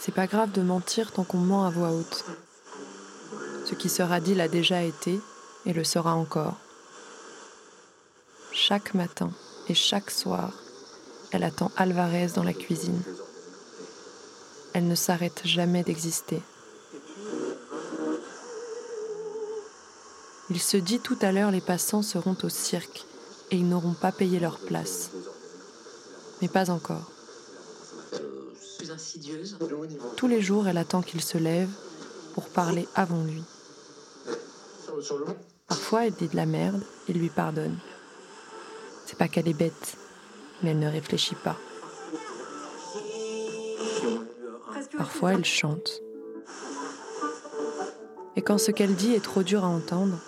[0.00, 2.24] C'est pas grave de mentir tant qu'on ment à voix haute.
[3.64, 5.20] Ce qui sera dit l'a déjà été
[5.66, 6.56] et le sera encore.
[8.50, 9.30] Chaque matin
[9.68, 10.52] et chaque soir,
[11.30, 13.02] elle attend Alvarez dans la cuisine.
[14.78, 16.40] Elle ne s'arrête jamais d'exister.
[20.50, 23.04] Il se dit tout à l'heure les passants seront au cirque
[23.50, 25.10] et ils n'auront pas payé leur place.
[26.40, 27.10] Mais pas encore.
[30.16, 31.70] Tous les jours, elle attend qu'il se lève
[32.34, 33.42] pour parler avant lui.
[35.66, 37.76] Parfois, elle dit de la merde et lui pardonne.
[39.06, 39.96] C'est pas qu'elle est bête,
[40.62, 41.56] mais elle ne réfléchit pas.
[44.96, 46.02] Parfois, elle chante.
[48.36, 50.18] Et quand ce qu'elle dit est trop dur à entendre,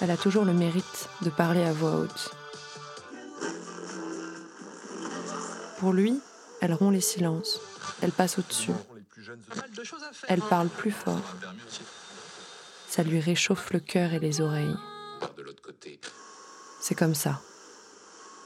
[0.00, 2.30] elle a toujours le mérite de parler à voix haute.
[5.78, 6.18] Pour lui,
[6.60, 7.60] elle rompt les silences,
[8.00, 8.72] elle passe au-dessus.
[10.28, 11.20] Elle parle plus fort.
[12.88, 14.76] Ça lui réchauffe le cœur et les oreilles.
[16.80, 17.40] C'est comme ça.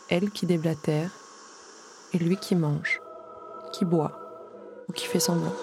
[0.08, 1.10] Elle qui déblatère
[2.12, 3.00] et lui qui mange,
[3.72, 4.27] qui boit
[4.88, 5.54] ou qui fait semblant.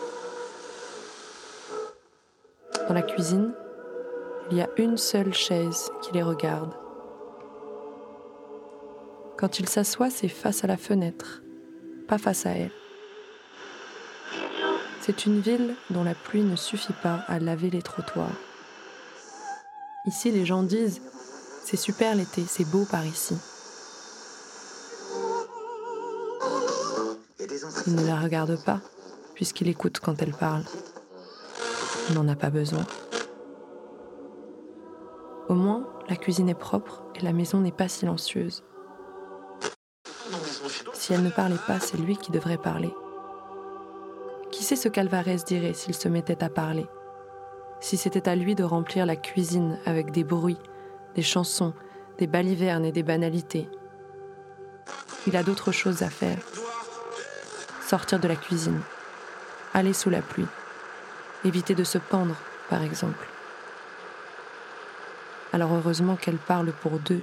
[2.87, 3.53] Dans la cuisine,
[4.51, 6.73] il y a une seule chaise qui les regarde.
[9.37, 11.41] Quand il s'assoit, c'est face à la fenêtre,
[12.07, 12.71] pas face à elle.
[15.01, 18.37] C'est une ville dont la pluie ne suffit pas à laver les trottoirs.
[20.07, 21.01] Ici, les gens disent
[21.63, 23.35] C'est super l'été, c'est beau par ici.
[27.87, 28.79] Ils ne la regardent pas,
[29.35, 30.63] puisqu'il écoute quand elle parle.
[32.09, 32.85] Il n'en a pas besoin.
[35.47, 38.63] Au moins, la cuisine est propre et la maison n'est pas silencieuse.
[40.93, 42.91] Si elle ne parlait pas, c'est lui qui devrait parler.
[44.51, 46.87] Qui sait ce qu'Alvarez dirait s'il se mettait à parler?
[47.79, 50.57] Si c'était à lui de remplir la cuisine avec des bruits,
[51.13, 51.73] des chansons,
[52.17, 53.69] des balivernes et des banalités.
[55.27, 56.39] Il a d'autres choses à faire.
[57.87, 58.81] Sortir de la cuisine,
[59.75, 60.47] aller sous la pluie,
[61.43, 62.35] éviter de se pendre,
[62.69, 63.27] par exemple.
[65.51, 67.21] Alors heureusement qu'elle parle pour deux,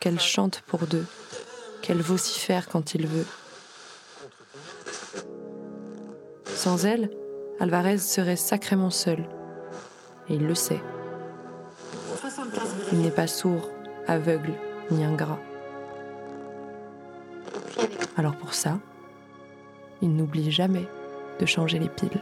[0.00, 1.06] qu'elle chante pour deux,
[1.82, 3.26] qu'elle vocifère quand il veut.
[6.46, 7.10] Sans elle,
[7.60, 9.24] Alvarez serait sacrément seul.
[10.28, 10.82] Et il le sait.
[12.90, 13.70] Il n'est pas sourd,
[14.08, 14.54] aveugle,
[14.90, 15.38] ni ingrat.
[18.16, 18.78] Alors pour ça,
[20.02, 20.88] il n'oublie jamais
[21.38, 22.20] de changer les piles.